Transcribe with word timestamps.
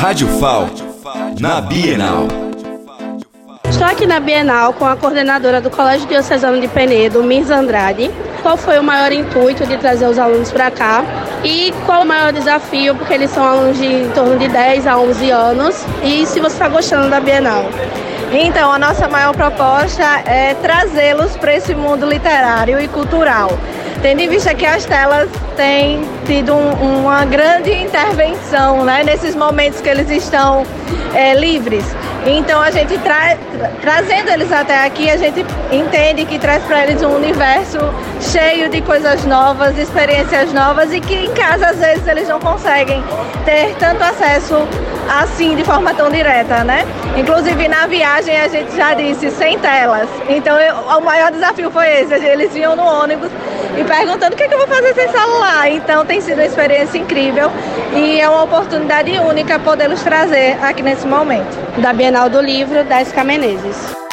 Rádio 0.00 0.28
FAL, 0.40 0.66
na 1.38 1.60
Bienal. 1.60 2.26
Estou 3.68 3.86
aqui 3.86 4.06
na 4.06 4.18
Bienal 4.18 4.72
com 4.72 4.86
a 4.86 4.96
coordenadora 4.96 5.60
do 5.60 5.68
Colégio 5.68 6.08
Diocesano 6.08 6.58
de 6.58 6.66
Penedo, 6.68 7.22
Mirza 7.22 7.54
Andrade. 7.54 8.10
Qual 8.40 8.56
foi 8.56 8.78
o 8.78 8.82
maior 8.82 9.12
intuito 9.12 9.66
de 9.66 9.76
trazer 9.76 10.06
os 10.06 10.18
alunos 10.18 10.50
para 10.50 10.70
cá? 10.70 11.04
E 11.44 11.70
qual 11.84 12.00
o 12.00 12.06
maior 12.06 12.32
desafio, 12.32 12.94
porque 12.94 13.12
eles 13.12 13.30
são 13.30 13.46
alunos 13.46 13.76
de 13.76 13.84
em 13.84 14.10
torno 14.12 14.38
de 14.38 14.48
10 14.48 14.86
a 14.86 14.96
11 14.96 15.30
anos. 15.30 15.84
E 16.02 16.24
se 16.24 16.40
você 16.40 16.54
está 16.54 16.68
gostando 16.68 17.10
da 17.10 17.20
Bienal? 17.20 17.66
Então, 18.32 18.72
a 18.72 18.78
nossa 18.78 19.06
maior 19.06 19.34
proposta 19.34 20.02
é 20.24 20.54
trazê-los 20.54 21.36
para 21.36 21.54
esse 21.54 21.74
mundo 21.74 22.06
literário 22.06 22.80
e 22.80 22.88
cultural. 22.88 23.50
Tendo 24.02 24.20
em 24.20 24.28
vista 24.28 24.54
que 24.54 24.64
as 24.64 24.84
telas 24.86 25.28
têm 25.56 26.02
tido 26.24 26.54
um, 26.54 27.02
uma 27.02 27.24
grande 27.26 27.70
intervenção 27.70 28.82
né, 28.84 29.04
nesses 29.04 29.34
momentos 29.34 29.80
que 29.80 29.88
eles 29.88 30.08
estão 30.08 30.64
é, 31.14 31.34
livres. 31.34 31.84
Então 32.26 32.60
a 32.60 32.70
gente 32.70 32.96
tra 32.98 33.36
trazendo 33.80 34.30
eles 34.30 34.50
até 34.52 34.84
aqui, 34.84 35.10
a 35.10 35.16
gente 35.16 35.44
entende 35.70 36.24
que 36.24 36.38
traz 36.38 36.62
para 36.64 36.84
eles 36.84 37.02
um 37.02 37.14
universo 37.14 37.78
cheio 38.20 38.68
de 38.68 38.80
coisas 38.82 39.24
novas, 39.24 39.76
experiências 39.78 40.52
novas 40.52 40.92
e 40.92 41.00
que 41.00 41.14
em 41.14 41.32
casa 41.32 41.68
às 41.68 41.78
vezes 41.78 42.06
eles 42.06 42.28
não 42.28 42.40
conseguem 42.40 43.02
ter 43.44 43.74
tanto 43.78 44.02
acesso 44.02 44.56
assim 45.10 45.56
de 45.56 45.64
forma 45.64 45.92
tão 45.92 46.08
direta, 46.08 46.62
né? 46.62 46.84
Inclusive 47.16 47.66
na 47.68 47.86
viagem 47.86 48.36
a 48.40 48.46
gente 48.46 48.74
já 48.76 48.94
disse 48.94 49.30
sem 49.30 49.58
telas. 49.58 50.08
Então 50.28 50.58
eu, 50.58 50.74
o 50.76 51.00
maior 51.00 51.32
desafio 51.32 51.70
foi 51.70 51.88
esse, 52.00 52.14
eles 52.14 52.52
vinham 52.52 52.76
no 52.76 52.84
ônibus 52.84 53.30
e 53.76 53.84
perguntando 53.84 54.34
o 54.34 54.36
que, 54.36 54.44
é 54.44 54.48
que 54.48 54.54
eu 54.54 54.58
vou 54.58 54.68
fazer 54.68 54.94
sem 54.94 55.08
celular. 55.08 55.68
Então 55.70 56.06
tem 56.06 56.20
sido 56.20 56.38
uma 56.38 56.46
experiência 56.46 56.98
incrível 56.98 57.50
e 57.94 58.20
é 58.20 58.28
uma 58.28 58.44
oportunidade 58.44 59.10
única 59.18 59.58
podê-los 59.58 60.02
trazer 60.02 60.56
aqui 60.62 60.82
nesse 60.82 61.06
momento. 61.06 61.58
Da 61.80 61.92
Bienal 61.92 62.30
do 62.30 62.40
Livro, 62.40 62.84
10 62.84 63.12
Menezes. 63.24 64.09